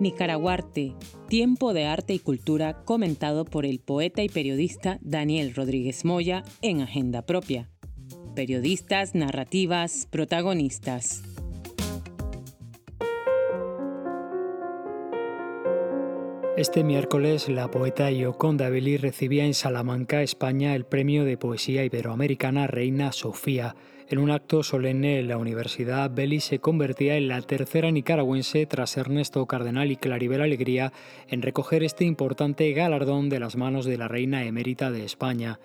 Nicaraguarte, 0.00 0.94
tiempo 1.28 1.72
de 1.72 1.86
arte 1.86 2.12
y 2.12 2.18
cultura 2.18 2.84
comentado 2.84 3.44
por 3.44 3.64
el 3.64 3.80
poeta 3.80 4.22
y 4.22 4.28
periodista 4.28 4.98
Daniel 5.00 5.54
Rodríguez 5.54 6.04
Moya 6.04 6.42
en 6.60 6.82
Agenda 6.82 7.22
Propia. 7.22 7.70
Periodistas, 8.34 9.14
narrativas, 9.14 10.06
protagonistas. 10.10 11.22
Este 16.56 16.84
miércoles, 16.84 17.48
la 17.48 17.70
poeta 17.70 18.10
Yoconda 18.10 18.68
Belli 18.68 18.96
recibía 18.96 19.44
en 19.44 19.54
Salamanca, 19.54 20.22
España, 20.22 20.74
el 20.74 20.84
premio 20.84 21.24
de 21.24 21.36
poesía 21.36 21.84
iberoamericana 21.84 22.66
Reina 22.66 23.10
Sofía. 23.10 23.74
En 24.06 24.18
un 24.18 24.30
acto 24.30 24.62
solemne 24.62 25.22
la 25.22 25.38
Universidad, 25.38 26.10
Belli 26.10 26.40
se 26.40 26.58
convertía 26.58 27.16
en 27.16 27.26
la 27.26 27.40
tercera 27.40 27.90
nicaragüense 27.90 28.66
tras 28.66 28.98
Ernesto 28.98 29.46
Cardenal 29.46 29.90
y 29.90 29.96
Claribel 29.96 30.42
Alegría 30.42 30.92
en 31.28 31.40
recoger 31.40 31.82
este 31.82 32.04
importante 32.04 32.70
galardón 32.72 33.30
de 33.30 33.40
las 33.40 33.56
manos 33.56 33.86
de 33.86 33.96
la 33.96 34.06
reina 34.06 34.44
emérita 34.44 34.90
de 34.90 35.06
España. 35.06 35.58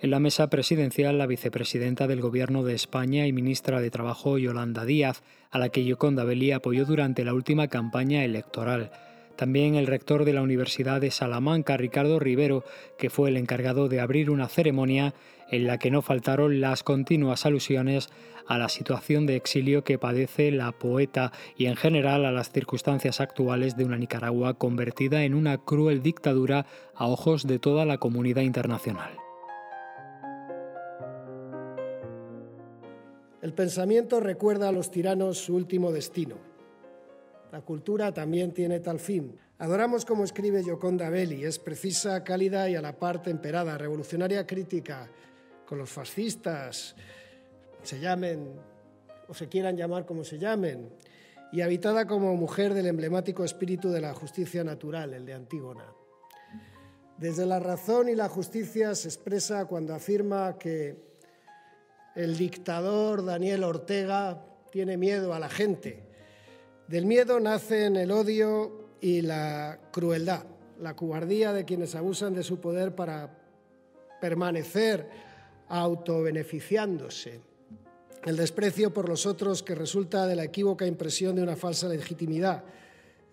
En 0.00 0.12
la 0.12 0.20
mesa 0.20 0.48
presidencial, 0.48 1.18
la 1.18 1.26
vicepresidenta 1.26 2.06
del 2.06 2.20
Gobierno 2.20 2.62
de 2.62 2.74
España 2.74 3.26
y 3.26 3.32
ministra 3.32 3.80
de 3.80 3.90
Trabajo, 3.90 4.38
Yolanda 4.38 4.84
Díaz, 4.84 5.24
a 5.50 5.58
la 5.58 5.70
que 5.70 5.84
Yoconda 5.84 6.22
Belli 6.22 6.52
apoyó 6.52 6.84
durante 6.84 7.24
la 7.24 7.34
última 7.34 7.66
campaña 7.66 8.24
electoral. 8.24 8.92
También 9.34 9.74
el 9.74 9.88
rector 9.88 10.24
de 10.24 10.32
la 10.32 10.42
Universidad 10.42 11.00
de 11.00 11.10
Salamanca, 11.10 11.76
Ricardo 11.76 12.20
Rivero, 12.20 12.64
que 12.98 13.10
fue 13.10 13.30
el 13.30 13.36
encargado 13.36 13.88
de 13.88 14.00
abrir 14.00 14.30
una 14.30 14.48
ceremonia 14.48 15.14
en 15.50 15.66
la 15.66 15.78
que 15.78 15.90
no 15.90 16.02
faltaron 16.02 16.60
las 16.60 16.82
continuas 16.82 17.46
alusiones 17.46 18.08
a 18.46 18.58
la 18.58 18.68
situación 18.68 19.26
de 19.26 19.36
exilio 19.36 19.84
que 19.84 19.98
padece 19.98 20.50
la 20.50 20.72
poeta 20.72 21.32
y 21.56 21.66
en 21.66 21.76
general 21.76 22.24
a 22.24 22.32
las 22.32 22.50
circunstancias 22.50 23.20
actuales 23.20 23.76
de 23.76 23.84
una 23.84 23.98
Nicaragua 23.98 24.54
convertida 24.54 25.24
en 25.24 25.34
una 25.34 25.58
cruel 25.58 26.02
dictadura 26.02 26.66
a 26.94 27.06
ojos 27.06 27.46
de 27.46 27.58
toda 27.58 27.84
la 27.84 27.98
comunidad 27.98 28.42
internacional. 28.42 29.10
El 33.42 33.52
pensamiento 33.52 34.20
recuerda 34.20 34.68
a 34.68 34.72
los 34.72 34.90
tiranos 34.90 35.38
su 35.38 35.54
último 35.54 35.92
destino 35.92 36.48
la 37.52 37.62
cultura 37.62 38.12
también 38.12 38.52
tiene 38.52 38.80
tal 38.80 39.00
fin. 39.00 39.38
Adoramos 39.58 40.04
como 40.04 40.24
escribe 40.24 40.62
Gioconda 40.62 41.08
Belli, 41.08 41.44
es 41.44 41.58
precisa, 41.58 42.22
cálida 42.22 42.68
y 42.68 42.76
a 42.76 42.82
la 42.82 42.98
par 42.98 43.22
temperada, 43.22 43.78
revolucionaria 43.78 44.46
crítica 44.46 45.08
con 45.68 45.78
los 45.78 45.90
fascistas, 45.90 46.96
se 47.82 48.00
llamen 48.00 48.54
o 49.28 49.34
se 49.34 49.48
quieran 49.48 49.76
llamar 49.76 50.06
como 50.06 50.24
se 50.24 50.38
llamen, 50.38 50.88
y 51.52 51.60
habitada 51.60 52.06
como 52.06 52.34
mujer 52.36 52.72
del 52.72 52.86
emblemático 52.86 53.44
espíritu 53.44 53.90
de 53.90 54.00
la 54.00 54.14
justicia 54.14 54.64
natural, 54.64 55.12
el 55.12 55.26
de 55.26 55.34
Antígona. 55.34 55.84
Desde 57.18 57.44
la 57.44 57.58
razón 57.58 58.08
y 58.08 58.14
la 58.14 58.28
justicia 58.28 58.94
se 58.94 59.08
expresa 59.08 59.66
cuando 59.66 59.94
afirma 59.94 60.58
que 60.58 60.96
el 62.14 62.38
dictador 62.38 63.24
Daniel 63.24 63.64
Ortega 63.64 64.44
tiene 64.70 64.96
miedo 64.96 65.34
a 65.34 65.38
la 65.38 65.48
gente 65.48 66.08
del 66.88 67.04
miedo 67.04 67.38
nacen 67.38 67.96
el 67.96 68.10
odio 68.10 68.88
y 69.00 69.20
la 69.20 69.78
crueldad, 69.92 70.44
la 70.80 70.96
cobardía 70.96 71.52
de 71.52 71.66
quienes 71.66 71.94
abusan 71.94 72.34
de 72.34 72.42
su 72.42 72.60
poder 72.60 72.94
para 72.94 73.38
permanecer 74.22 75.27
autobeneficiándose, 75.68 77.40
el 78.24 78.36
desprecio 78.36 78.92
por 78.92 79.08
los 79.08 79.26
otros 79.26 79.62
que 79.62 79.74
resulta 79.74 80.26
de 80.26 80.36
la 80.36 80.44
equívoca 80.44 80.86
impresión 80.86 81.36
de 81.36 81.42
una 81.42 81.56
falsa 81.56 81.88
legitimidad, 81.88 82.64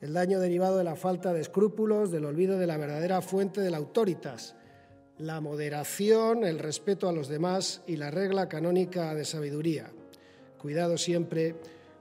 el 0.02 0.14
daño 0.14 0.40
derivado 0.40 0.78
de 0.78 0.84
la 0.84 0.96
falta 0.96 1.34
de 1.34 1.42
escrúpulos, 1.42 2.12
del 2.12 2.26
olvido 2.26 2.58
de 2.60 2.68
la 2.68 2.78
verdadera 2.78 3.22
fuente 3.22 3.62
de 3.62 3.72
la 3.72 3.78
autoritas, 3.78 4.56
la 5.18 5.40
moderación, 5.42 6.44
el 6.44 6.60
respeto 6.60 7.08
a 7.08 7.14
los 7.14 7.28
demás 7.28 7.82
y 7.88 7.96
la 7.96 8.12
regla 8.12 8.50
canónica 8.50 9.16
de 9.16 9.26
sabiduría. 9.26 9.92
Cuidado 10.60 10.98
siempre 10.98 11.56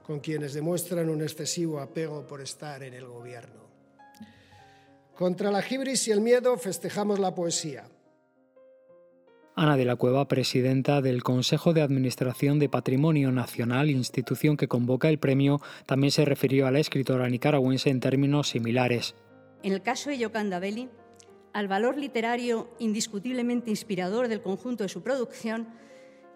con 0.05 0.19
quienes 0.19 0.53
demuestran 0.53 1.09
un 1.09 1.21
excesivo 1.21 1.79
apego 1.79 2.27
por 2.27 2.41
estar 2.41 2.83
en 2.83 2.93
el 2.93 3.07
gobierno. 3.07 3.65
Contra 5.15 5.49
la 5.49 5.61
gibris 5.61 6.07
y 6.07 6.11
el 6.11 6.21
miedo 6.21 6.57
festejamos 6.57 7.19
la 7.19 7.33
poesía. 7.33 7.87
Ana 9.57 9.77
de 9.77 9.85
la 9.85 9.95
Cueva, 9.95 10.27
presidenta 10.27 11.01
del 11.01 11.23
Consejo 11.23 11.71
de 11.71 11.81
Administración 11.81 12.59
de 12.59 12.67
Patrimonio 12.67 13.31
Nacional, 13.31 13.89
institución 13.89 14.57
que 14.57 14.67
convoca 14.67 15.07
el 15.07 15.17
premio, 15.17 15.61
también 15.85 16.11
se 16.11 16.25
refirió 16.25 16.67
a 16.67 16.71
la 16.71 16.79
escritora 16.79 17.29
nicaragüense 17.29 17.89
en 17.89 18.01
términos 18.01 18.49
similares. 18.49 19.15
En 19.63 19.71
el 19.71 19.81
caso 19.81 20.09
de 20.09 20.17
Yocanda 20.17 20.59
Belli, 20.59 20.89
al 21.53 21.69
valor 21.69 21.97
literario 21.97 22.69
indiscutiblemente 22.79 23.69
inspirador 23.69 24.27
del 24.27 24.41
conjunto 24.41 24.83
de 24.83 24.89
su 24.89 25.03
producción, 25.03 25.69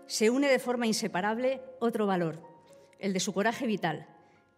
se 0.07 0.29
une 0.29 0.47
de 0.47 0.59
forma 0.59 0.87
inseparable 0.87 1.59
otro 1.81 2.07
valor, 2.07 2.41
el 2.99 3.11
de 3.11 3.19
su 3.19 3.33
coraje 3.33 3.67
vital, 3.67 4.07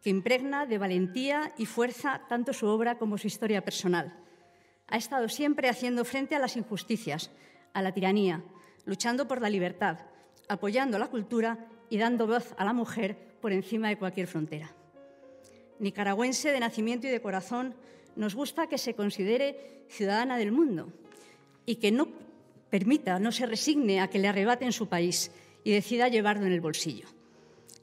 que 0.04 0.12
impregna 0.12 0.68
de 0.68 0.78
valentía 0.78 1.52
y 1.58 1.66
fuerza 1.66 2.22
tanto 2.30 2.54
su 2.54 2.68
obra 2.68 3.00
como 3.00 3.18
su 3.18 3.26
historia 3.26 3.66
personal. 3.66 4.20
Ha 4.86 4.98
estado 4.98 5.30
siempre 5.30 5.68
haciendo 5.68 6.06
frente 6.06 6.36
a 6.36 6.40
las 6.40 6.56
injusticias, 6.58 7.32
a 7.74 7.82
la 7.82 7.94
tiranía, 7.94 8.44
luchando 8.86 9.28
por 9.28 9.42
la 9.42 9.50
libertad, 9.50 10.00
apoyando 10.48 11.00
la 11.00 11.08
cultura 11.08 11.68
y 11.90 11.98
dando 11.98 12.28
voz 12.28 12.54
a 12.58 12.66
la 12.66 12.74
mujer 12.74 13.18
por 13.42 13.52
encima 13.52 13.90
de 13.90 13.98
cualquier 13.98 14.28
frontera. 14.28 14.74
Nicaragüense 15.80 16.52
de 16.52 16.60
nacimiento 16.60 17.08
y 17.08 17.10
de 17.10 17.22
corazón, 17.22 17.76
nos 18.16 18.36
gusta 18.36 18.68
que 18.68 18.78
se 18.78 18.94
considere 18.94 19.86
ciudadana 19.90 20.38
del 20.38 20.52
mundo 20.52 20.92
y 21.66 21.76
que 21.76 21.92
no 21.92 22.10
permita, 22.70 23.20
no 23.20 23.32
se 23.32 23.46
resigne 23.46 24.00
a 24.00 24.10
que 24.10 24.20
le 24.20 24.28
arrebaten 24.28 24.72
su 24.72 24.88
país 24.88 25.32
y 25.64 25.72
decida 25.72 26.08
llevarlo 26.08 26.46
en 26.46 26.54
el 26.54 26.62
bolsillo. 26.62 27.08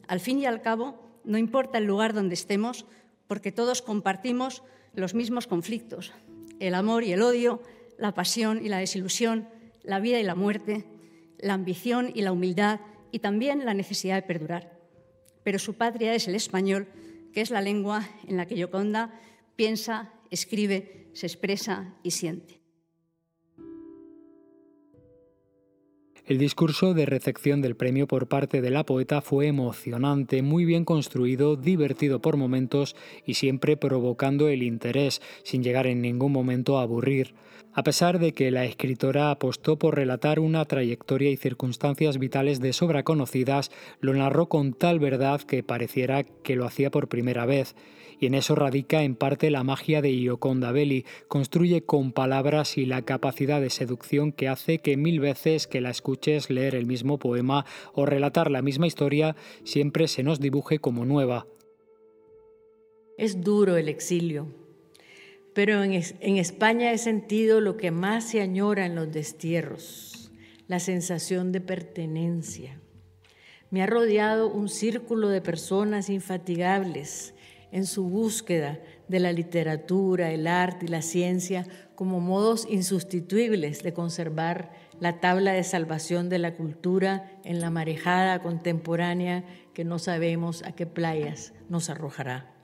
Al 0.07 0.21
fin 0.21 0.39
y 0.39 0.47
al 0.47 0.63
cabo, 0.63 0.99
no 1.25 1.39
importa 1.39 1.79
el 1.79 1.85
lugar 1.85 2.15
donde 2.15 2.35
estemos, 2.35 2.87
porque 3.27 3.53
todos 3.53 3.83
compartimos 3.83 4.63
los 4.95 5.15
mismos 5.15 5.47
conflictos, 5.47 6.13
el 6.61 6.75
amor 6.75 7.05
y 7.05 7.13
el 7.13 7.23
odio, 7.23 7.63
la 7.99 8.15
pasión 8.15 8.65
y 8.65 8.69
la 8.69 8.79
desilusión, 8.79 9.49
la 9.89 10.01
vida 10.01 10.21
y 10.21 10.23
la 10.23 10.35
muerte, 10.35 10.85
la 11.39 11.55
ambición 11.55 12.13
y 12.15 12.21
la 12.21 12.33
humildad 12.33 12.81
y 13.11 13.21
también 13.21 13.65
la 13.65 13.73
necesidad 13.73 14.17
de 14.17 14.23
perdurar. 14.23 14.79
Pero 15.43 15.59
su 15.59 15.75
patria 15.75 16.15
es 16.15 16.29
el 16.29 16.35
español, 16.35 16.89
que 17.33 17.41
es 17.41 17.51
la 17.51 17.63
lengua 17.63 18.07
en 18.27 18.37
la 18.37 18.45
que 18.45 18.57
Yoconda 18.57 19.19
piensa, 19.57 20.13
escribe, 20.31 21.09
se 21.15 21.27
expresa 21.27 21.95
y 22.03 22.11
siente. 22.11 22.58
El 26.29 26.37
discurso 26.37 26.93
de 26.93 27.07
recepción 27.07 27.63
del 27.63 27.75
premio 27.75 28.07
por 28.07 28.29
parte 28.29 28.61
de 28.61 28.69
la 28.69 28.85
poeta 28.85 29.23
fue 29.23 29.47
emocionante, 29.47 30.43
muy 30.43 30.67
bien 30.67 30.85
construido, 30.85 31.57
divertido 31.57 32.21
por 32.21 32.37
momentos 32.37 32.97
y 33.25 33.33
siempre 33.33 33.79
provocando 33.79 34.49
el 34.49 34.63
interés, 34.63 35.23
sin 35.43 35.63
llegar 35.63 35.87
en 35.87 36.03
ningún 36.03 36.31
momento 36.31 36.79
a 36.79 36.83
aburrir. 36.83 37.33
A 37.73 37.83
pesar 37.83 38.19
de 38.19 38.33
que 38.33 38.51
la 38.51 38.67
escritora 38.67 39.31
apostó 39.31 39.79
por 39.79 39.97
relatar 39.97 40.39
una 40.39 40.67
trayectoria 40.67 41.31
y 41.31 41.39
circunstancias 41.39 42.19
vitales 42.19 42.61
de 42.61 42.75
sobra 42.75 43.05
conocidas, 43.05 43.71
lo 44.01 44.13
narró 44.13 44.51
con 44.51 44.75
tal 44.75 44.99
verdad 44.99 45.41
que 45.41 45.63
pareciera 45.63 46.25
que 46.25 46.57
lo 46.57 46.67
hacía 46.67 46.91
por 46.91 47.09
primera 47.09 47.47
vez 47.47 47.75
y 48.21 48.27
en 48.27 48.35
eso 48.35 48.55
radica 48.55 49.03
en 49.03 49.15
parte 49.15 49.51
la 49.51 49.63
magia 49.63 50.03
de 50.03 50.13
Ioconda 50.13 50.73
Belli. 50.73 51.05
Construye 51.29 51.83
con 51.83 52.13
palabras 52.13 52.79
y 52.79 52.87
la 52.87 53.03
capacidad 53.03 53.61
de 53.61 53.71
seducción 53.71 54.33
que 54.33 54.49
hace 54.49 54.79
que 54.79 54.97
mil 54.97 55.21
veces 55.21 55.67
que 55.67 55.81
la 55.81 55.91
escuches 55.91 56.51
leer 56.51 56.75
el 56.75 56.87
mismo 56.87 57.19
poema 57.19 57.65
o 57.95 58.07
relatar 58.07 58.51
la 58.51 58.63
misma 58.63 58.87
historia 58.87 59.37
siempre 59.65 60.09
se 60.09 60.23
nos 60.23 60.41
dibuje 60.41 60.79
como 60.79 61.05
nueva. 61.05 61.47
Es 63.17 63.41
duro 63.41 63.77
el 63.77 63.89
exilio, 63.89 64.47
pero 65.55 65.83
en 65.83 66.37
España 66.37 66.93
he 66.93 66.99
sentido 66.99 67.61
lo 67.61 67.77
que 67.77 67.91
más 67.91 68.31
se 68.31 68.41
añora 68.41 68.87
en 68.87 68.95
los 68.95 69.11
destierros, 69.11 70.31
la 70.69 70.79
sensación 70.79 71.51
de 71.51 71.61
pertenencia. 71.61 72.81
Me 73.71 73.83
ha 73.83 73.87
rodeado 73.87 74.49
un 74.51 74.69
círculo 74.69 75.29
de 75.29 75.43
personas 75.43 76.09
infatigables 76.09 77.35
en 77.73 77.87
su 77.87 78.09
búsqueda 78.09 78.81
de 79.09 79.21
la 79.21 79.33
literatura, 79.33 80.31
el 80.31 80.47
arte 80.47 80.87
y 80.87 80.89
la 80.89 81.03
ciencia 81.03 81.67
como 81.95 82.21
modos 82.21 82.67
insustituibles 82.69 83.83
de 83.83 83.93
conservar 83.93 84.73
la 85.01 85.21
tabla 85.21 85.53
de 85.53 85.65
salvación 85.65 86.29
de 86.29 86.39
la 86.39 86.55
cultura 86.55 87.31
en 87.45 87.61
la 87.61 87.71
marejada 87.71 88.43
contemporánea 88.43 89.45
que 89.75 89.85
no 89.85 89.99
sabemos 89.99 90.63
a 90.65 90.73
qué 90.73 90.87
playas 90.87 91.53
nos 91.69 91.91
arrojará. 91.91 92.55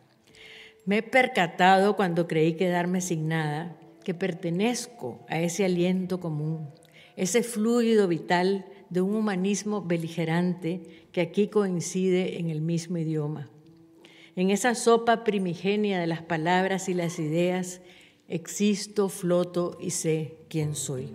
Me 0.85 0.99
he 0.99 1.03
percatado 1.03 1.97
cuando 1.97 2.27
creí 2.27 2.55
quedarme 2.55 3.01
sin 3.01 3.29
nada 3.29 3.77
que 4.05 4.15
pertenezco 4.15 5.25
a 5.29 5.41
ese 5.41 5.65
aliento 5.65 6.21
común, 6.21 6.69
ese 7.17 7.43
fluido 7.43 8.07
vital 8.07 8.67
de 8.91 9.01
un 9.01 9.15
humanismo 9.15 9.83
beligerante 9.83 11.09
que 11.11 11.23
aquí 11.23 11.49
coincide 11.49 12.39
en 12.39 12.51
el 12.51 12.61
mismo 12.61 12.99
idioma. 12.99 13.51
En 14.37 14.51
esa 14.51 14.75
sopa 14.75 15.23
primigenia 15.23 16.01
de 16.01 16.09
las 16.09 16.23
palabras 16.23 16.89
y 16.89 16.95
las 16.95 17.21
ideas, 17.21 17.81
existo, 18.27 19.09
floto 19.09 19.79
y 19.81 19.91
sé 19.91 20.39
quién 20.49 20.75
soy. 20.75 21.13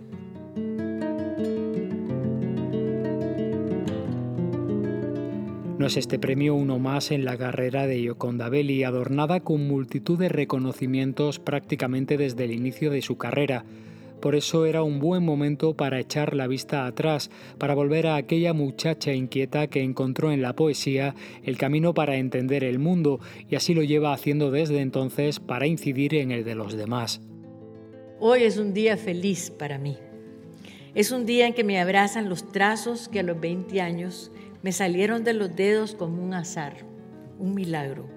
No 5.78 5.86
es 5.86 5.98
este 5.98 6.18
premio 6.18 6.54
uno 6.54 6.78
más 6.78 7.10
en 7.10 7.26
la 7.26 7.36
carrera 7.36 7.86
de 7.86 8.00
Yoconda 8.00 8.48
Belli, 8.48 8.84
adornada 8.84 9.40
con 9.40 9.68
multitud 9.68 10.18
de 10.18 10.30
reconocimientos 10.30 11.38
prácticamente 11.38 12.16
desde 12.16 12.44
el 12.44 12.52
inicio 12.52 12.90
de 12.90 13.02
su 13.02 13.18
carrera. 13.18 13.66
Por 14.20 14.34
eso 14.34 14.66
era 14.66 14.82
un 14.82 14.98
buen 14.98 15.24
momento 15.24 15.74
para 15.74 15.98
echar 15.98 16.36
la 16.36 16.46
vista 16.46 16.86
atrás, 16.86 17.30
para 17.58 17.74
volver 17.74 18.06
a 18.06 18.16
aquella 18.16 18.52
muchacha 18.52 19.12
inquieta 19.12 19.68
que 19.68 19.82
encontró 19.82 20.30
en 20.30 20.42
la 20.42 20.54
poesía 20.54 21.14
el 21.42 21.56
camino 21.56 21.94
para 21.94 22.16
entender 22.16 22.62
el 22.62 22.78
mundo 22.78 23.20
y 23.48 23.56
así 23.56 23.72
lo 23.72 23.82
lleva 23.82 24.12
haciendo 24.12 24.50
desde 24.50 24.80
entonces 24.80 25.40
para 25.40 25.66
incidir 25.66 26.14
en 26.14 26.32
el 26.32 26.44
de 26.44 26.54
los 26.54 26.76
demás. 26.76 27.22
Hoy 28.18 28.42
es 28.42 28.58
un 28.58 28.74
día 28.74 28.98
feliz 28.98 29.50
para 29.50 29.78
mí. 29.78 29.96
Es 30.94 31.12
un 31.12 31.24
día 31.24 31.46
en 31.46 31.54
que 31.54 31.64
me 31.64 31.80
abrazan 31.80 32.28
los 32.28 32.50
trazos 32.52 33.08
que 33.08 33.20
a 33.20 33.22
los 33.22 33.40
20 33.40 33.80
años 33.80 34.30
me 34.62 34.72
salieron 34.72 35.24
de 35.24 35.32
los 35.32 35.56
dedos 35.56 35.94
como 35.94 36.22
un 36.22 36.34
azar, 36.34 36.84
un 37.38 37.54
milagro, 37.54 38.08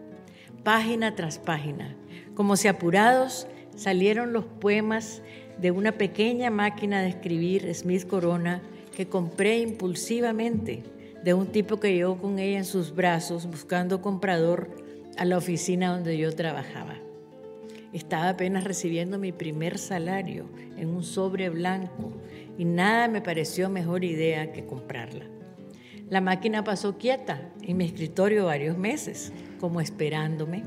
página 0.63 1.15
tras 1.15 1.39
página, 1.39 1.95
como 2.35 2.57
si 2.57 2.67
apurados 2.67 3.47
salieron 3.75 4.33
los 4.33 4.45
poemas 4.45 5.21
de 5.57 5.71
una 5.71 5.93
pequeña 5.93 6.49
máquina 6.49 7.01
de 7.01 7.09
escribir 7.09 7.73
Smith 7.73 8.07
Corona 8.07 8.61
que 8.95 9.07
compré 9.07 9.59
impulsivamente 9.59 10.83
de 11.23 11.33
un 11.33 11.47
tipo 11.47 11.79
que 11.79 11.93
llegó 11.93 12.17
con 12.17 12.39
ella 12.39 12.57
en 12.57 12.65
sus 12.65 12.93
brazos 12.93 13.47
buscando 13.47 14.01
comprador 14.01 14.69
a 15.17 15.25
la 15.25 15.37
oficina 15.37 15.93
donde 15.93 16.17
yo 16.17 16.35
trabajaba. 16.35 16.95
Estaba 17.93 18.29
apenas 18.29 18.63
recibiendo 18.63 19.19
mi 19.19 19.31
primer 19.31 19.77
salario 19.77 20.45
en 20.77 20.89
un 20.89 21.03
sobre 21.03 21.49
blanco 21.49 22.11
y 22.57 22.65
nada 22.65 23.07
me 23.07 23.21
pareció 23.21 23.69
mejor 23.69 24.03
idea 24.03 24.51
que 24.51 24.65
comprarla. 24.65 25.25
La 26.09 26.19
máquina 26.19 26.63
pasó 26.63 26.97
quieta 26.97 27.49
en 27.61 27.77
mi 27.77 27.85
escritorio 27.85 28.45
varios 28.45 28.77
meses, 28.77 29.31
como 29.59 29.79
esperándome, 29.79 30.63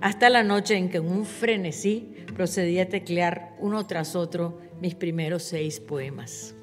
hasta 0.00 0.30
la 0.30 0.42
noche 0.42 0.76
en 0.76 0.88
que 0.88 0.98
en 0.98 1.08
un 1.10 1.24
frenesí 1.24 2.14
procedí 2.34 2.78
a 2.78 2.88
teclear 2.88 3.56
uno 3.58 3.86
tras 3.86 4.16
otro 4.16 4.58
mis 4.80 4.94
primeros 4.94 5.42
seis 5.42 5.80
poemas. 5.80 6.54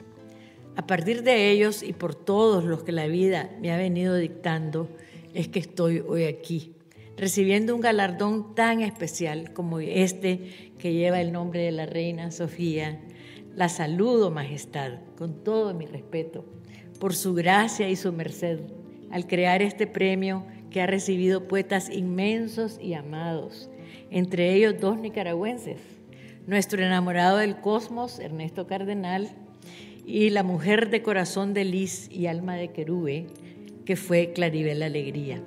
A 0.75 0.85
partir 0.85 1.23
de 1.23 1.51
ellos 1.51 1.83
y 1.83 1.93
por 1.93 2.15
todos 2.15 2.63
los 2.63 2.83
que 2.83 2.91
la 2.91 3.07
vida 3.07 3.49
me 3.61 3.71
ha 3.71 3.77
venido 3.77 4.15
dictando, 4.15 4.89
es 5.33 5.47
que 5.47 5.59
estoy 5.59 5.99
hoy 5.99 6.25
aquí, 6.25 6.73
recibiendo 7.15 7.75
un 7.75 7.81
galardón 7.81 8.55
tan 8.55 8.81
especial 8.81 9.53
como 9.53 9.79
este 9.79 10.71
que 10.79 10.93
lleva 10.93 11.21
el 11.21 11.31
nombre 11.31 11.61
de 11.61 11.71
la 11.71 11.85
reina 11.85 12.31
Sofía. 12.31 13.01
La 13.55 13.69
saludo, 13.69 14.29
Majestad, 14.29 14.99
con 15.17 15.43
todo 15.43 15.73
mi 15.73 15.85
respeto 15.85 16.45
por 16.99 17.15
su 17.15 17.33
gracia 17.33 17.89
y 17.89 17.95
su 17.95 18.11
merced 18.11 18.59
al 19.11 19.27
crear 19.27 19.61
este 19.61 19.87
premio 19.87 20.45
ha 20.79 20.87
recibido 20.87 21.47
poetas 21.47 21.89
inmensos 21.89 22.79
y 22.81 22.93
amados, 22.93 23.69
entre 24.09 24.53
ellos 24.53 24.79
dos 24.79 24.97
nicaragüenses, 24.97 25.79
nuestro 26.45 26.83
enamorado 26.83 27.37
del 27.37 27.59
cosmos, 27.59 28.19
Ernesto 28.19 28.67
Cardenal, 28.67 29.29
y 30.05 30.29
la 30.29 30.43
mujer 30.43 30.89
de 30.89 31.01
corazón 31.01 31.53
de 31.53 31.65
Liz 31.65 32.09
y 32.09 32.27
alma 32.27 32.55
de 32.55 32.71
querube, 32.71 33.27
que 33.85 33.95
fue 33.95 34.31
Claribel 34.31 34.81
Alegría. 34.81 35.41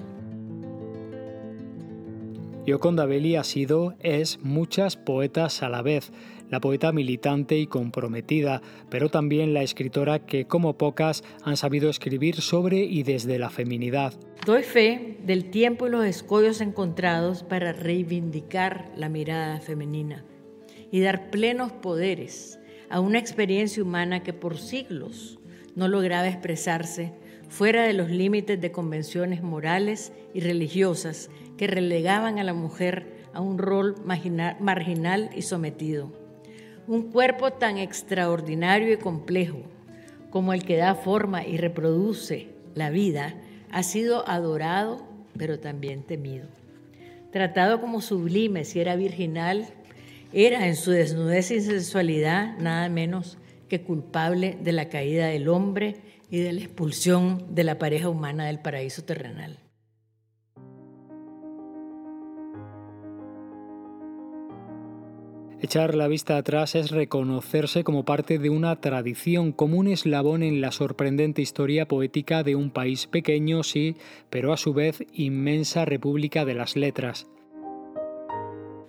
Yoconda 2.70 3.04
Belli 3.04 3.34
ha 3.34 3.42
sido, 3.42 3.94
es, 3.98 4.38
muchas 4.42 4.96
poetas 4.96 5.64
a 5.64 5.68
la 5.68 5.82
vez, 5.82 6.12
la 6.50 6.60
poeta 6.60 6.92
militante 6.92 7.58
y 7.58 7.66
comprometida, 7.66 8.62
pero 8.88 9.08
también 9.08 9.54
la 9.54 9.64
escritora 9.64 10.20
que, 10.20 10.44
como 10.44 10.78
pocas, 10.78 11.24
han 11.42 11.56
sabido 11.56 11.90
escribir 11.90 12.36
sobre 12.36 12.84
y 12.84 13.02
desde 13.02 13.40
la 13.40 13.50
feminidad. 13.50 14.14
Doy 14.46 14.62
fe 14.62 15.16
del 15.26 15.50
tiempo 15.50 15.88
y 15.88 15.90
los 15.90 16.04
escollos 16.04 16.60
encontrados 16.60 17.42
para 17.42 17.72
reivindicar 17.72 18.92
la 18.96 19.08
mirada 19.08 19.58
femenina 19.58 20.24
y 20.92 21.00
dar 21.00 21.28
plenos 21.30 21.72
poderes 21.72 22.60
a 22.88 23.00
una 23.00 23.18
experiencia 23.18 23.82
humana 23.82 24.22
que 24.22 24.32
por 24.32 24.58
siglos 24.58 25.40
no 25.74 25.88
lograba 25.88 26.28
expresarse 26.28 27.14
fuera 27.48 27.82
de 27.82 27.94
los 27.94 28.10
límites 28.10 28.60
de 28.60 28.70
convenciones 28.70 29.42
morales 29.42 30.12
y 30.32 30.40
religiosas 30.40 31.30
que 31.60 31.66
relegaban 31.66 32.38
a 32.38 32.42
la 32.42 32.54
mujer 32.54 33.26
a 33.34 33.42
un 33.42 33.58
rol 33.58 33.96
marginal 34.06 35.28
y 35.36 35.42
sometido 35.42 36.10
un 36.86 37.10
cuerpo 37.12 37.52
tan 37.52 37.76
extraordinario 37.76 38.94
y 38.94 38.96
complejo 38.96 39.58
como 40.30 40.54
el 40.54 40.64
que 40.64 40.78
da 40.78 40.94
forma 40.94 41.46
y 41.46 41.58
reproduce 41.58 42.48
la 42.74 42.88
vida, 42.88 43.34
ha 43.70 43.82
sido 43.82 44.26
adorado, 44.26 45.06
pero 45.36 45.60
también 45.60 46.02
temido. 46.02 46.48
Tratado 47.30 47.78
como 47.82 48.00
sublime 48.00 48.64
si 48.64 48.80
era 48.80 48.96
virginal, 48.96 49.66
era 50.32 50.66
en 50.66 50.76
su 50.76 50.92
desnudez 50.92 51.50
y 51.50 51.60
sensualidad 51.60 52.56
nada 52.56 52.88
menos 52.88 53.36
que 53.68 53.82
culpable 53.82 54.56
de 54.62 54.72
la 54.72 54.88
caída 54.88 55.26
del 55.26 55.46
hombre 55.46 55.96
y 56.30 56.38
de 56.38 56.54
la 56.54 56.60
expulsión 56.60 57.54
de 57.54 57.64
la 57.64 57.78
pareja 57.78 58.08
humana 58.08 58.46
del 58.46 58.60
paraíso 58.60 59.04
terrenal. 59.04 59.58
Echar 65.62 65.94
la 65.94 66.08
vista 66.08 66.38
atrás 66.38 66.74
es 66.74 66.90
reconocerse 66.90 67.84
como 67.84 68.06
parte 68.06 68.38
de 68.38 68.48
una 68.48 68.80
tradición, 68.80 69.52
como 69.52 69.76
un 69.76 69.88
eslabón 69.88 70.42
en 70.42 70.62
la 70.62 70.72
sorprendente 70.72 71.42
historia 71.42 71.86
poética 71.86 72.42
de 72.42 72.56
un 72.56 72.70
país 72.70 73.06
pequeño, 73.06 73.62
sí, 73.62 73.96
pero 74.30 74.54
a 74.54 74.56
su 74.56 74.72
vez 74.72 75.04
inmensa 75.12 75.84
república 75.84 76.46
de 76.46 76.54
las 76.54 76.76
letras. 76.76 77.26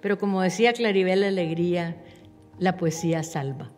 Pero 0.01 0.18
como 0.18 0.41
decía 0.41 0.71
Claribel 0.71 1.25
Alegría, 1.25 2.01
la 2.57 2.77
poesía 2.77 3.21
salva. 3.24 3.69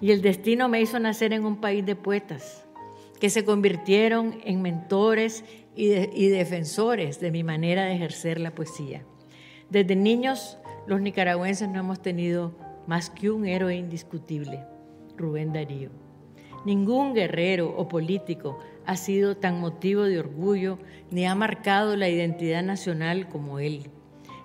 Y 0.00 0.10
el 0.10 0.22
destino 0.22 0.70
me 0.70 0.80
hizo 0.80 0.98
nacer 0.98 1.34
en 1.34 1.44
un 1.44 1.60
país 1.60 1.84
de 1.84 1.96
poetas 1.96 2.66
que 3.20 3.28
se 3.28 3.44
convirtieron 3.44 4.38
en 4.42 4.62
mentores 4.62 5.44
y, 5.74 5.92
y 5.92 6.28
defensores 6.28 7.20
de 7.20 7.30
mi 7.30 7.44
manera 7.44 7.84
de 7.84 7.94
ejercer 7.94 8.40
la 8.40 8.54
poesía. 8.54 9.04
Desde 9.68 9.96
niños 9.96 10.58
los 10.86 11.00
nicaragüenses 11.00 11.68
no 11.68 11.80
hemos 11.80 12.00
tenido 12.00 12.52
más 12.86 13.10
que 13.10 13.30
un 13.30 13.46
héroe 13.46 13.76
indiscutible, 13.76 14.64
Rubén 15.16 15.52
Darío. 15.52 15.90
Ningún 16.64 17.14
guerrero 17.14 17.74
o 17.76 17.88
político 17.88 18.58
ha 18.86 18.96
sido 18.96 19.36
tan 19.36 19.60
motivo 19.60 20.04
de 20.04 20.18
orgullo 20.18 20.78
ni 21.10 21.26
ha 21.26 21.34
marcado 21.34 21.96
la 21.96 22.08
identidad 22.08 22.62
nacional 22.62 23.28
como 23.28 23.58
él. 23.58 23.90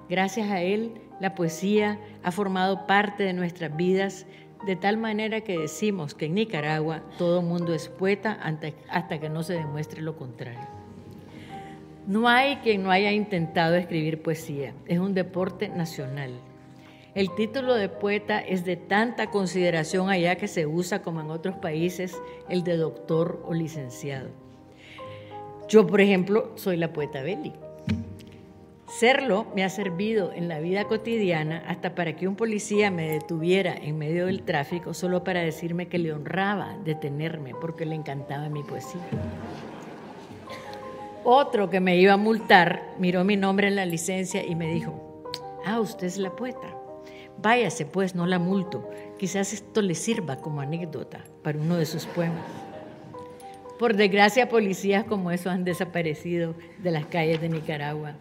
Gracias 0.10 0.50
a 0.50 0.62
él, 0.62 0.94
la 1.20 1.36
poesía 1.36 2.00
ha 2.24 2.32
formado 2.32 2.86
parte 2.88 3.24
de 3.24 3.34
nuestras 3.34 3.76
vidas 3.76 4.26
de 4.66 4.76
tal 4.76 4.98
manera 4.98 5.42
que 5.42 5.58
decimos 5.58 6.14
que 6.14 6.26
en 6.26 6.36
Nicaragua 6.36 7.02
todo 7.18 7.42
mundo 7.42 7.74
es 7.74 7.90
poeta 7.90 8.40
hasta 8.90 9.20
que 9.20 9.30
no 9.30 9.44
se 9.44 9.54
demuestre 9.54 10.02
lo 10.02 10.16
contrario. 10.16 10.81
No 12.08 12.28
hay 12.28 12.56
quien 12.58 12.82
no 12.82 12.90
haya 12.90 13.12
intentado 13.12 13.76
escribir 13.76 14.24
poesía, 14.24 14.74
es 14.88 14.98
un 14.98 15.14
deporte 15.14 15.70
nacional. 15.70 16.32
El 17.14 17.36
título 17.36 17.76
de 17.76 17.90
poeta 17.90 18.40
es 18.40 18.66
de 18.66 18.76
tanta 18.76 19.30
consideración 19.30 20.10
allá 20.10 20.36
que 20.36 20.48
se 20.48 20.66
usa 20.66 21.04
como 21.04 21.22
en 21.22 21.30
otros 21.30 21.58
países 21.58 22.20
el 22.50 22.64
de 22.64 22.78
doctor 22.78 23.44
o 23.46 23.54
licenciado. 23.54 24.30
Yo, 25.68 25.86
por 25.86 26.02
ejemplo, 26.02 26.54
soy 26.56 26.78
la 26.78 26.92
poeta 26.92 27.22
Belli. 27.22 27.54
Serlo 28.88 29.46
me 29.56 29.64
ha 29.64 29.70
servido 29.70 30.34
en 30.34 30.48
la 30.48 30.60
vida 30.60 30.86
cotidiana 30.86 31.64
hasta 31.68 31.96
para 31.96 32.16
que 32.16 32.28
un 32.28 32.36
policía 32.36 32.92
me 32.92 33.10
detuviera 33.10 33.74
en 33.74 33.98
medio 33.98 34.26
del 34.26 34.42
tráfico 34.42 34.94
solo 34.94 35.24
para 35.24 35.42
decirme 35.42 35.88
que 35.88 36.00
le 36.00 36.12
honraba 36.12 36.78
detenerme 36.84 37.54
porque 37.62 37.86
le 37.86 37.96
encantaba 37.96 38.50
mi 38.50 38.64
poesía. 38.64 39.02
Otro 41.24 41.70
que 41.70 41.80
me 41.80 41.98
iba 41.98 42.14
a 42.14 42.18
multar 42.18 42.96
miró 42.98 43.24
mi 43.24 43.36
nombre 43.36 43.68
en 43.68 43.76
la 43.76 43.86
licencia 43.86 44.44
y 44.44 44.56
me 44.56 44.72
dijo, 44.72 45.24
ah, 45.66 45.80
usted 45.80 46.08
es 46.08 46.18
la 46.18 46.36
poeta. 46.36 46.76
Váyase 47.38 47.86
pues, 47.86 48.16
no 48.16 48.26
la 48.26 48.40
multo. 48.40 48.90
Quizás 49.20 49.54
esto 49.54 49.82
le 49.82 49.94
sirva 49.94 50.38
como 50.38 50.62
anécdota 50.62 51.24
para 51.44 51.60
uno 51.60 51.78
de 51.78 51.86
sus 51.86 52.06
poemas. 52.06 52.46
Por 53.78 53.96
desgracia, 53.96 54.50
policías 54.50 55.04
como 55.06 55.32
esos 55.32 55.48
han 55.48 55.64
desaparecido 55.64 56.56
de 56.80 56.92
las 56.92 57.06
calles 57.06 57.40
de 57.40 57.50
Nicaragua. 57.50 58.16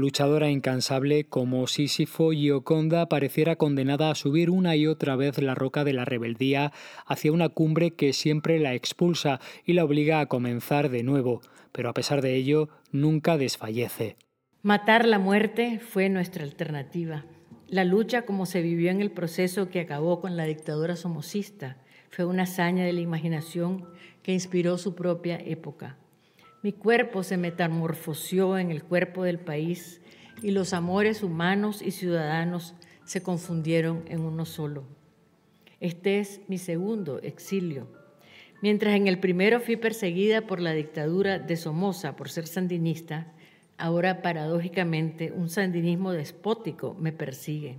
Luchadora 0.00 0.50
incansable 0.50 1.24
como 1.24 1.66
Sísifo, 1.66 2.32
Gioconda 2.32 3.06
pareciera 3.06 3.56
condenada 3.56 4.10
a 4.10 4.14
subir 4.14 4.50
una 4.50 4.74
y 4.74 4.86
otra 4.86 5.14
vez 5.14 5.38
la 5.40 5.54
roca 5.54 5.84
de 5.84 5.92
la 5.92 6.04
rebeldía 6.04 6.72
hacia 7.06 7.32
una 7.32 7.50
cumbre 7.50 7.92
que 7.92 8.12
siempre 8.12 8.58
la 8.58 8.74
expulsa 8.74 9.40
y 9.64 9.74
la 9.74 9.84
obliga 9.84 10.20
a 10.20 10.26
comenzar 10.26 10.88
de 10.88 11.02
nuevo, 11.02 11.42
pero 11.70 11.90
a 11.90 11.94
pesar 11.94 12.22
de 12.22 12.34
ello 12.34 12.70
nunca 12.90 13.36
desfallece. 13.36 14.16
Matar 14.62 15.06
la 15.06 15.18
muerte 15.18 15.78
fue 15.78 16.08
nuestra 16.08 16.44
alternativa. 16.44 17.26
La 17.68 17.84
lucha 17.84 18.22
como 18.22 18.46
se 18.46 18.62
vivió 18.62 18.90
en 18.90 19.00
el 19.00 19.10
proceso 19.10 19.68
que 19.68 19.80
acabó 19.80 20.20
con 20.20 20.36
la 20.36 20.44
dictadura 20.44 20.96
somocista 20.96 21.76
fue 22.08 22.24
una 22.24 22.44
hazaña 22.44 22.84
de 22.84 22.92
la 22.92 23.00
imaginación 23.00 23.86
que 24.22 24.32
inspiró 24.32 24.78
su 24.78 24.94
propia 24.94 25.36
época. 25.36 25.98
Mi 26.62 26.72
cuerpo 26.72 27.22
se 27.22 27.38
metamorfoseó 27.38 28.58
en 28.58 28.70
el 28.70 28.84
cuerpo 28.84 29.24
del 29.24 29.38
país 29.38 30.02
y 30.42 30.50
los 30.50 30.74
amores 30.74 31.22
humanos 31.22 31.80
y 31.80 31.90
ciudadanos 31.90 32.74
se 33.04 33.22
confundieron 33.22 34.04
en 34.08 34.20
uno 34.20 34.44
solo. 34.44 34.84
Este 35.80 36.20
es 36.20 36.42
mi 36.48 36.58
segundo 36.58 37.18
exilio. 37.22 37.88
Mientras 38.60 38.94
en 38.94 39.08
el 39.08 39.18
primero 39.18 39.60
fui 39.60 39.76
perseguida 39.76 40.42
por 40.42 40.60
la 40.60 40.72
dictadura 40.72 41.38
de 41.38 41.56
Somoza 41.56 42.14
por 42.14 42.28
ser 42.28 42.46
sandinista, 42.46 43.32
ahora 43.78 44.20
paradójicamente 44.20 45.32
un 45.32 45.48
sandinismo 45.48 46.12
despótico 46.12 46.94
me 47.00 47.12
persigue. 47.12 47.78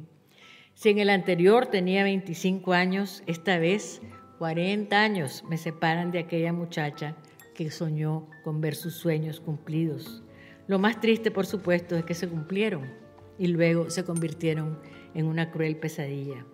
Si 0.73 0.89
en 0.89 0.97
el 0.97 1.11
anterior 1.11 1.67
tenía 1.67 2.03
25 2.03 2.73
años, 2.73 3.21
esta 3.27 3.59
vez 3.59 4.01
40 4.39 4.99
años 4.99 5.43
me 5.47 5.59
separan 5.59 6.09
de 6.09 6.17
aquella 6.17 6.51
muchacha 6.51 7.15
que 7.53 7.71
soñó 7.71 8.27
con 8.43 8.61
ver 8.61 8.75
sus 8.75 8.93
sueños 8.93 9.39
cumplidos. 9.39 10.23
Lo 10.67 10.79
más 10.79 11.01
triste, 11.01 11.31
por 11.31 11.45
supuesto, 11.45 11.95
es 11.95 12.05
que 12.05 12.13
se 12.13 12.27
cumplieron 12.27 12.89
y 13.37 13.47
luego 13.47 13.89
se 13.89 14.05
convirtieron 14.05 14.79
en 15.13 15.25
una 15.25 15.51
cruel 15.51 15.77
pesadilla. 15.77 16.45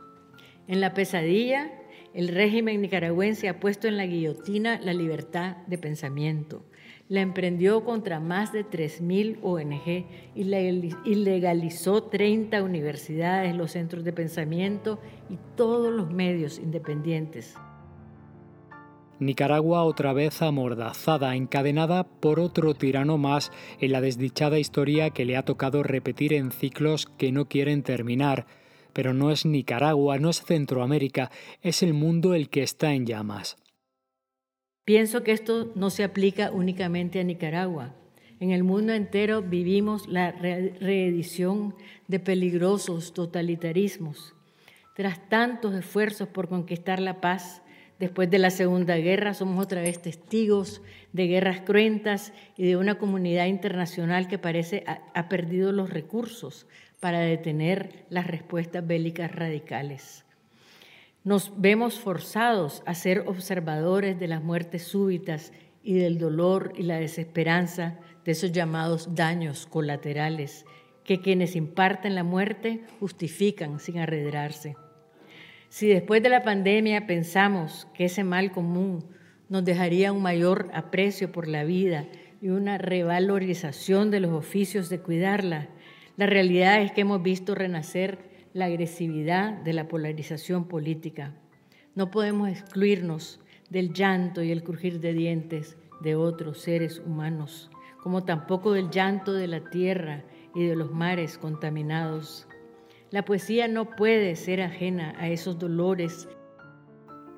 En 0.68 0.82
la 0.82 0.94
pesadilla, 0.94 1.72
el 2.14 2.30
régimen 2.30 2.82
nicaragüense 2.82 3.48
ha 3.48 3.60
puesto 3.60 3.88
en 3.88 3.98
la 3.98 4.06
guillotina 4.06 4.80
la 4.80 4.94
libertad 4.94 5.58
de 5.68 5.78
pensamiento. 5.78 6.66
La 7.10 7.22
emprendió 7.22 7.86
contra 7.86 8.20
más 8.20 8.52
de 8.52 8.66
3.000 8.66 9.40
ONG 9.42 10.06
y 10.36 10.42
ilegalizó 11.06 12.04
30 12.04 12.64
universidades, 12.64 13.56
los 13.56 13.72
centros 13.72 14.04
de 14.04 14.14
pensamiento 14.14 15.00
y 15.30 15.38
todos 15.56 15.94
los 15.94 16.12
medios 16.12 16.60
independientes. 16.60 17.56
Nicaragua 19.20 19.84
otra 19.84 20.14
vez 20.14 20.42
amordazada, 20.42 21.36
encadenada 21.36 22.04
por 22.04 22.40
otro 22.40 22.76
tirano 22.76 23.18
más 23.18 23.52
en 23.80 23.92
la 23.92 24.02
desdichada 24.02 24.60
historia 24.60 25.10
que 25.10 25.26
le 25.26 25.38
ha 25.38 25.44
tocado 25.44 25.82
repetir 25.82 26.34
en 26.34 26.52
ciclos 26.52 27.08
que 27.18 27.32
no 27.32 27.48
quieren 27.48 27.82
terminar. 27.82 28.46
Pero 28.94 29.14
no 29.14 29.32
es 29.32 29.46
Nicaragua, 29.46 30.20
no 30.20 30.30
es 30.30 30.44
Centroamérica, 30.44 31.32
es 31.62 31.82
el 31.82 31.94
mundo 31.94 32.34
el 32.34 32.50
que 32.50 32.64
está 32.64 32.94
en 32.94 33.06
llamas. 33.06 33.58
Pienso 34.86 35.24
que 35.24 35.32
esto 35.32 35.72
no 35.76 35.90
se 35.90 36.04
aplica 36.04 36.52
únicamente 36.52 37.20
a 37.20 37.24
Nicaragua. 37.24 37.96
En 38.40 38.52
el 38.52 38.64
mundo 38.64 38.94
entero 38.94 39.42
vivimos 39.42 40.08
la 40.08 40.32
reedición 40.32 41.76
de 42.08 42.20
peligrosos 42.20 43.14
totalitarismos. 43.14 44.36
Tras 44.96 45.28
tantos 45.28 45.74
esfuerzos 45.74 46.28
por 46.28 46.48
conquistar 46.48 47.00
la 47.00 47.20
paz, 47.20 47.64
Después 48.00 48.30
de 48.30 48.38
la 48.38 48.52
Segunda 48.52 48.96
Guerra 48.98 49.34
somos 49.34 49.64
otra 49.64 49.82
vez 49.82 50.02
testigos 50.02 50.82
de 51.14 51.28
guerras 51.28 51.62
cruentas 51.62 52.32
y 52.56 52.68
de 52.68 52.78
una 52.78 53.00
comunidad 53.00 53.48
internacional 53.48 54.28
que 54.28 54.38
parece 54.38 54.84
ha, 54.86 55.30
perdido 55.30 55.72
los 55.72 55.90
recursos 55.90 56.68
para 57.00 57.20
detener 57.20 58.06
las 58.10 58.28
respuestas 58.28 58.86
bélicas 58.86 59.32
radicales. 59.32 60.26
Nos 61.24 61.60
vemos 61.60 62.00
forzados 62.00 62.84
a 62.86 62.94
ser 62.94 63.24
observadores 63.28 64.20
de 64.20 64.28
las 64.28 64.44
muertes 64.44 64.84
súbitas 64.84 65.52
y 65.84 65.96
del 65.96 66.20
dolor 66.20 66.74
y 66.78 66.84
la 66.84 67.00
desesperanza 67.00 67.98
de 68.24 68.34
esos 68.34 68.52
llamados 68.52 69.16
daños 69.16 69.66
colaterales 69.66 70.66
que 71.04 71.22
quienes 71.22 71.56
imparten 71.56 72.14
la 72.14 72.24
muerte 72.24 72.84
justifican 73.00 73.80
sin 73.80 73.98
arredrarse. 73.98 74.76
Si 75.70 75.88
después 75.88 76.24
de 76.24 76.30
la 76.30 76.44
pandemia 76.44 77.08
pensamos 77.08 77.88
que 77.94 78.06
ese 78.06 78.24
mal 78.24 78.52
común 78.52 79.06
nos 79.50 79.66
dejaría 79.66 80.12
un 80.12 80.22
mayor 80.22 80.70
aprecio 80.74 81.32
por 81.32 81.48
la 81.48 81.64
vida 81.64 82.06
y 82.42 82.50
una 82.50 82.78
revalorización 82.78 84.12
de 84.12 84.20
los 84.20 84.32
oficios 84.32 84.90
de 84.90 85.00
cuidarla, 85.00 85.70
la 86.16 86.26
realidad 86.26 86.82
es 86.82 86.92
que 86.92 87.02
hemos 87.02 87.22
visto 87.22 87.54
renacer 87.54 88.20
la 88.54 88.66
agresividad 88.66 89.54
de 89.54 89.74
la 89.74 89.88
polarización 89.88 90.68
política. 90.68 91.36
No 91.96 92.12
podemos 92.12 92.50
excluirnos 92.50 93.40
del 93.70 93.94
llanto 93.94 94.42
y 94.42 94.52
el 94.52 94.64
crujir 94.64 95.00
de 95.00 95.14
dientes 95.14 95.78
de 96.02 96.16
otros 96.16 96.62
seres 96.62 97.00
humanos, 97.06 97.70
como 98.02 98.24
tampoco 98.24 98.72
del 98.74 98.90
llanto 98.90 99.34
de 99.34 99.48
la 99.48 99.70
tierra 99.70 100.24
y 100.56 100.66
de 100.66 100.76
los 100.76 100.92
mares 100.92 101.38
contaminados. 101.38 102.48
La 103.10 103.24
poesía 103.24 103.68
no 103.70 103.96
puede 103.96 104.36
ser 104.36 104.62
ajena 104.62 105.16
a 105.18 105.30
esos 105.30 105.58
dolores. 105.58 106.28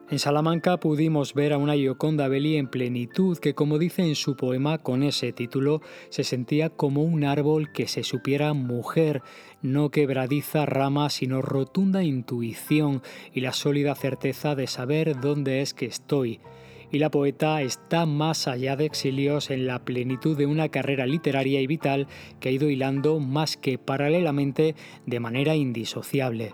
En 0.10 0.18
Salamanca 0.18 0.80
pudimos 0.80 1.36
ver 1.36 1.54
a 1.54 1.60
una 1.60 1.76
Gioconda 1.76 2.28
Belli 2.28 2.58
en 2.58 2.68
plenitud 2.68 3.38
que, 3.38 3.54
como 3.54 3.78
dice 3.78 4.02
en 4.02 4.16
su 4.16 4.36
poema 4.36 4.80
con 4.80 5.04
ese 5.04 5.32
título, 5.32 5.84
se 6.10 6.24
sentía 6.24 6.72
como 6.72 7.04
un 7.04 7.24
árbol 7.24 7.72
que 7.72 7.88
se 7.88 8.04
supiera 8.04 8.54
mujer, 8.54 9.22
no 9.62 9.92
quebradiza 9.92 10.66
rama, 10.66 11.12
sino 11.12 11.44
rotunda 11.44 12.04
intuición 12.04 13.04
y 13.32 13.42
la 13.42 13.54
sólida 13.54 13.94
certeza 13.94 14.56
de 14.56 14.66
saber 14.66 15.20
dónde 15.22 15.62
es 15.62 15.76
que 15.76 15.86
estoy 15.86 16.40
y 16.92 17.00
la 17.00 17.12
poeta 17.12 17.62
está 17.62 18.06
más 18.06 18.48
allá 18.48 18.76
de 18.76 18.86
exilios 18.86 19.52
en 19.52 19.68
la 19.68 19.80
plenitud 19.86 20.38
de 20.38 20.46
una 20.46 20.70
carrera 20.70 21.06
literaria 21.06 21.62
y 21.62 21.68
vital 21.68 22.08
que 22.40 22.50
ha 22.50 22.52
ido 22.52 22.70
hilando 22.70 23.20
más 23.20 23.58
que 23.58 23.78
paralelamente 23.78 24.76
de 25.06 25.20
manera 25.20 25.56
indisociable. 25.56 26.54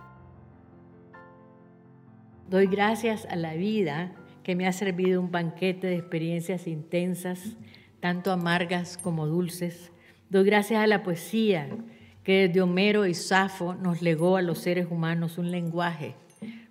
Doy 2.49 2.67
gracias 2.67 3.25
a 3.25 3.35
la 3.35 3.55
vida 3.55 4.13
que 4.43 4.55
me 4.55 4.67
ha 4.67 4.73
servido 4.73 5.19
un 5.21 5.31
banquete 5.31 5.87
de 5.87 5.95
experiencias 5.95 6.67
intensas, 6.67 7.57
tanto 7.99 8.31
amargas 8.31 8.97
como 8.97 9.25
dulces. 9.25 9.91
Doy 10.29 10.45
gracias 10.45 10.83
a 10.83 10.87
la 10.87 11.01
poesía 11.01 11.69
que 12.23 12.47
desde 12.47 12.61
Homero 12.61 13.05
y 13.05 13.13
Safo 13.13 13.73
nos 13.73 14.01
legó 14.01 14.37
a 14.37 14.41
los 14.41 14.59
seres 14.59 14.87
humanos 14.89 15.37
un 15.37 15.49
lenguaje 15.49 16.15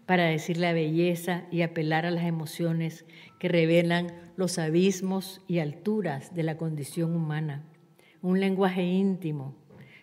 para 0.07 0.27
decir 0.27 0.59
la 0.59 0.73
belleza 0.73 1.45
y 1.51 1.63
apelar 1.63 2.07
a 2.07 2.11
las 2.11 2.25
emociones 2.25 3.05
que 3.39 3.49
revelan 3.49 4.13
los 4.37 4.59
abismos 4.59 5.41
y 5.47 5.59
alturas 5.59 6.35
de 6.35 6.43
la 6.43 6.57
condición 6.57 7.15
humana. 7.15 7.65
Un 8.23 8.41
lenguaje 8.41 8.83
íntimo, 8.83 9.55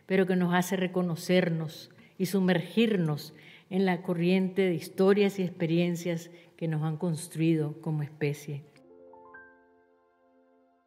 pero 0.05 0.25
que 0.25 0.35
nos 0.35 0.53
hace 0.53 0.75
reconocernos 0.75 1.91
y 2.17 2.27
sumergirnos 2.27 3.33
en 3.69 3.85
la 3.85 4.01
corriente 4.01 4.63
de 4.63 4.75
historias 4.75 5.39
y 5.39 5.43
experiencias 5.43 6.29
que 6.57 6.67
nos 6.67 6.83
han 6.83 6.97
construido 6.97 7.81
como 7.81 8.03
especie. 8.03 8.63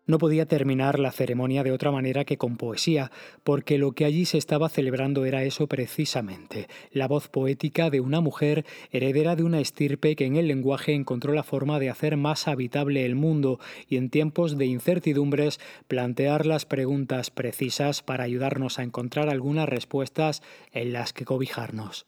No 0.07 0.19
podía 0.19 0.47
terminar 0.47 0.99
la 0.99 1.13
ceremonia 1.13 1.63
de 1.63 1.73
otra 1.73 1.91
manera 1.91 2.25
que 2.25 2.37
con 2.37 2.57
poesía, 2.57 3.11
porque 3.43 3.79
lo 3.79 3.93
que 3.93 4.05
allí 4.05 4.27
se 4.27 4.37
estaba 4.37 4.69
celebrando 4.69 5.25
era 5.25 5.45
eso 5.45 5.67
precisamente, 5.67 6.69
la 6.93 7.09
voz 7.09 7.29
poética 7.29 7.89
de 7.89 8.01
una 8.01 8.21
mujer 8.21 8.67
heredera 8.91 9.35
de 9.35 9.45
una 9.45 9.61
estirpe 9.61 10.15
que 10.15 10.27
en 10.27 10.37
el 10.37 10.49
lenguaje 10.49 10.93
encontró 10.93 11.33
la 11.33 11.43
forma 11.43 11.79
de 11.79 11.89
hacer 11.89 12.17
más 12.19 12.49
habitable 12.49 13.07
el 13.07 13.15
mundo 13.15 13.59
y 13.89 13.97
en 13.97 14.11
tiempos 14.11 14.59
de 14.59 14.67
incertidumbres 14.67 15.59
plantear 15.89 16.45
las 16.45 16.67
preguntas 16.67 17.31
precisas 17.31 18.03
para 18.03 18.25
ayudarnos 18.25 18.79
a 18.79 18.83
encontrar 18.83 19.31
algunas 19.31 19.69
respuestas 19.69 20.43
en 20.73 20.93
las 20.93 21.13
que 21.13 21.25
cobijarnos. 21.25 22.07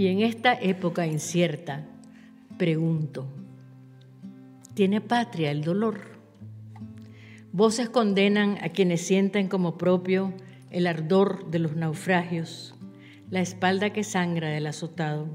Y 0.00 0.06
en 0.06 0.22
esta 0.22 0.54
época 0.54 1.06
incierta, 1.06 1.84
pregunto, 2.56 3.26
¿tiene 4.72 5.02
patria 5.02 5.50
el 5.50 5.62
dolor? 5.62 6.00
Voces 7.52 7.90
condenan 7.90 8.56
a 8.62 8.70
quienes 8.70 9.02
sienten 9.02 9.48
como 9.48 9.76
propio 9.76 10.32
el 10.70 10.86
ardor 10.86 11.50
de 11.50 11.58
los 11.58 11.76
naufragios, 11.76 12.74
la 13.28 13.42
espalda 13.42 13.90
que 13.90 14.02
sangra 14.02 14.48
del 14.48 14.68
azotado. 14.68 15.28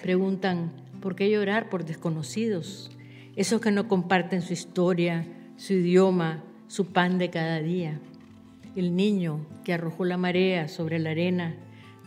Preguntan, 0.00 0.72
¿por 1.02 1.14
qué 1.14 1.28
llorar 1.30 1.68
por 1.68 1.84
desconocidos? 1.84 2.90
Esos 3.36 3.60
que 3.60 3.70
no 3.70 3.86
comparten 3.86 4.40
su 4.40 4.54
historia, 4.54 5.26
su 5.58 5.74
idioma, 5.74 6.42
su 6.68 6.86
pan 6.86 7.18
de 7.18 7.28
cada 7.28 7.60
día. 7.60 8.00
El 8.76 8.96
niño 8.96 9.44
que 9.62 9.74
arrojó 9.74 10.06
la 10.06 10.16
marea 10.16 10.68
sobre 10.68 10.98
la 10.98 11.10
arena 11.10 11.54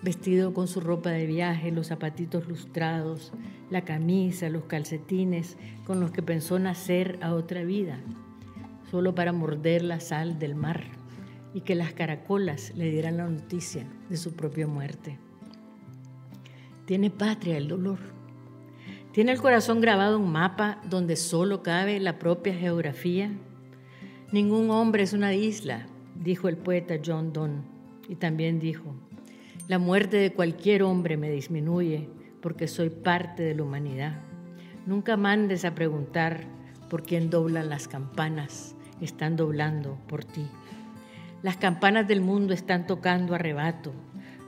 vestido 0.04 0.54
con 0.54 0.68
su 0.68 0.80
ropa 0.80 1.10
de 1.10 1.26
viaje, 1.26 1.72
los 1.72 1.88
zapatitos 1.88 2.48
lustrados, 2.48 3.32
la 3.70 3.84
camisa, 3.84 4.50
los 4.50 4.66
calcetines 4.66 5.58
con 5.86 6.00
los 6.00 6.12
que 6.12 6.22
pensó 6.22 6.60
nacer 6.60 7.18
a 7.22 7.34
otra 7.34 7.64
vida, 7.64 8.00
solo 8.90 9.16
para 9.16 9.34
morder 9.34 9.84
la 9.84 10.00
sal 10.00 10.40
del 10.40 10.56
mar 10.56 10.86
y 11.54 11.62
que 11.62 11.76
las 11.76 11.94
caracolas 11.94 12.74
le 12.76 12.92
dieran 12.92 13.18
la 13.18 13.28
noticia 13.28 13.88
de 14.10 14.18
su 14.18 14.34
propia 14.34 14.68
muerte. 14.68 15.18
Tiene 16.86 17.10
patria 17.10 17.58
el 17.58 17.68
dolor. 17.68 18.00
Tiene 19.12 19.32
el 19.32 19.42
corazón 19.42 19.82
grabado 19.82 20.20
un 20.20 20.32
mapa 20.32 20.80
donde 20.88 21.16
solo 21.16 21.64
cabe 21.64 22.00
la 22.00 22.20
propia 22.20 22.54
geografía. 22.54 23.32
Ningún 24.32 24.70
hombre 24.70 25.04
es 25.04 25.14
una 25.14 25.34
isla, 25.34 25.88
dijo 26.16 26.48
el 26.48 26.58
poeta 26.58 26.96
John 27.04 27.34
Donne, 27.34 27.64
y 28.08 28.16
también 28.16 28.60
dijo, 28.60 28.96
la 29.68 29.80
muerte 29.80 30.16
de 30.16 30.32
cualquier 30.32 30.84
hombre 30.84 31.18
me 31.18 31.30
disminuye 31.30 32.08
porque 32.42 32.68
soy 32.70 32.90
parte 32.90 33.44
de 33.44 33.54
la 33.54 33.64
humanidad. 33.64 34.22
Nunca 34.86 35.18
mandes 35.18 35.66
a 35.66 35.76
preguntar 35.76 36.46
por 36.90 37.04
quién 37.04 37.30
doblan 37.30 37.68
las 37.68 37.90
campanas, 37.90 38.76
están 39.02 39.36
doblando 39.36 39.98
por 40.08 40.24
ti. 40.24 40.48
Las 41.44 41.58
campanas 41.58 42.08
del 42.08 42.22
mundo 42.22 42.54
están 42.54 42.88
tocando 42.88 43.36
arrebato. 43.36 43.92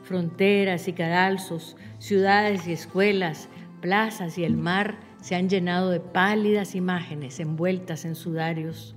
Fronteras 0.03 0.87
y 0.87 0.93
cadalzos, 0.93 1.75
ciudades 1.97 2.65
y 2.67 2.71
escuelas, 2.71 3.49
plazas 3.81 4.37
y 4.37 4.45
el 4.45 4.55
mar 4.55 4.99
se 5.21 5.35
han 5.35 5.49
llenado 5.49 5.89
de 5.89 5.99
pálidas 5.99 6.75
imágenes 6.75 7.41
envueltas 7.41 8.05
en 8.05 8.15
sudarios. 8.15 8.95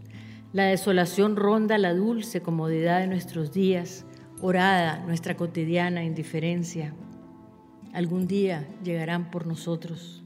La 0.52 0.64
desolación 0.66 1.34
ronda 1.34 1.78
la 1.78 1.92
dulce 1.92 2.42
comodidad 2.42 3.00
de 3.00 3.08
nuestros 3.08 3.52
días 3.52 4.06
orada 4.42 4.98
nuestra 5.06 5.36
cotidiana 5.36 6.04
indiferencia. 6.04 6.92
Algún 7.92 8.26
día 8.26 8.66
llegarán 8.82 9.30
por 9.30 9.46
nosotros. 9.46 10.22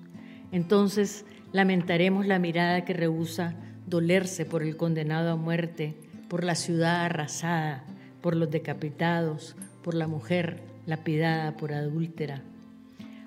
Entonces 0.51 1.27
lamentaremos 1.53 2.27
la 2.27 2.39
mirada 2.39 2.85
que 2.85 2.95
rehúsa 2.95 3.55
dolerse 3.87 4.47
por 4.47 4.63
el 4.63 4.77
condenado 4.77 5.31
a 5.31 5.37
muerte, 5.37 5.95
por 6.29 6.45
la 6.45 6.55
ciudad 6.55 7.05
arrasada, 7.05 7.85
por 8.23 8.37
los 8.37 8.51
decapitados, 8.51 9.55
por 9.85 9.95
la 9.95 10.09
mujer 10.09 10.63
lapidada 10.87 11.57
por 11.57 11.73
adúltera. 11.73 12.43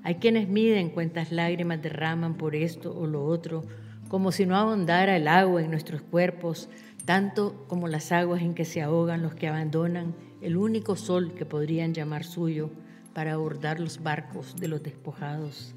Hay 0.04 0.16
quienes 0.16 0.48
miden 0.48 0.90
cuántas 0.90 1.32
lágrimas 1.32 1.82
derraman 1.82 2.34
por 2.34 2.56
esto 2.56 2.98
o 2.98 3.06
lo 3.06 3.26
otro, 3.26 3.64
como 4.08 4.32
si 4.32 4.46
no 4.46 4.56
abundara 4.56 5.16
el 5.16 5.28
agua 5.28 5.62
en 5.62 5.70
nuestros 5.70 6.02
cuerpos, 6.02 6.68
tanto 7.06 7.66
como 7.68 7.88
las 7.88 8.12
aguas 8.12 8.42
en 8.42 8.54
que 8.54 8.66
se 8.66 8.82
ahogan 8.82 9.22
los 9.22 9.36
que 9.36 9.48
abandonan 9.48 10.16
el 10.42 10.58
único 10.58 10.96
sol 10.96 11.34
que 11.34 11.46
podrían 11.46 11.94
llamar 11.94 12.24
suyo 12.24 12.70
para 13.14 13.34
abordar 13.34 13.80
los 13.80 14.02
barcos 14.02 14.56
de 14.56 14.68
los 14.68 14.84
despojados. 14.84 15.76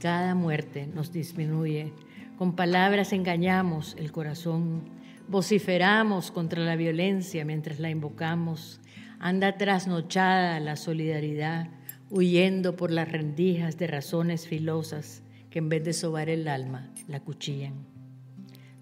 Cada 0.00 0.34
muerte 0.34 0.86
nos 0.86 1.12
disminuye. 1.12 1.92
Con 2.36 2.54
palabras 2.54 3.12
engañamos 3.12 3.96
el 3.98 4.12
corazón. 4.12 4.82
Vociferamos 5.26 6.30
contra 6.30 6.62
la 6.62 6.76
violencia 6.76 7.44
mientras 7.44 7.80
la 7.80 7.90
invocamos. 7.90 8.80
Anda 9.18 9.56
trasnochada 9.56 10.60
la 10.60 10.76
solidaridad, 10.76 11.68
huyendo 12.10 12.76
por 12.76 12.92
las 12.92 13.10
rendijas 13.10 13.76
de 13.76 13.88
razones 13.88 14.46
filosas 14.46 15.22
que 15.50 15.58
en 15.58 15.68
vez 15.68 15.82
de 15.84 15.92
sobar 15.92 16.28
el 16.28 16.46
alma, 16.46 16.90
la 17.08 17.18
cuchillan. 17.20 17.97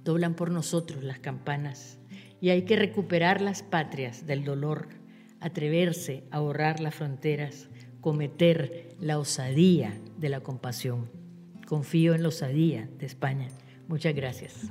Doblan 0.06 0.34
por 0.34 0.50
nosotros 0.50 1.02
las 1.02 1.18
campanas 1.18 1.98
y 2.40 2.48
hay 2.48 2.62
que 2.62 2.76
recuperar 2.76 3.42
las 3.42 3.62
patrias 3.62 4.24
del 4.24 4.44
dolor 4.44 4.88
atreverse 5.40 6.24
a 6.30 6.40
borrar 6.40 6.80
las 6.80 6.94
fronteras, 6.94 7.68
cometer 8.00 8.94
la 9.00 9.18
osadía 9.18 9.98
de 10.16 10.28
la 10.28 10.40
compasión. 10.40 11.10
Confío 11.66 12.14
en 12.14 12.22
la 12.22 12.28
osadía 12.28 12.88
de 12.98 13.06
España. 13.06 13.48
Muchas 13.88 14.14
gracias. 14.14 14.70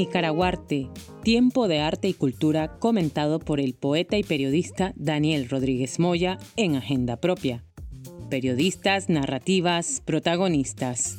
Nicaraguarte, 0.00 0.88
tiempo 1.22 1.68
de 1.68 1.80
arte 1.80 2.08
y 2.08 2.14
cultura 2.14 2.78
comentado 2.78 3.38
por 3.38 3.60
el 3.60 3.74
poeta 3.74 4.16
y 4.16 4.22
periodista 4.22 4.94
Daniel 4.96 5.46
Rodríguez 5.50 5.98
Moya 5.98 6.38
en 6.56 6.74
Agenda 6.74 7.18
Propia. 7.18 7.64
Periodistas, 8.30 9.10
narrativas, 9.10 10.00
protagonistas. 10.02 11.18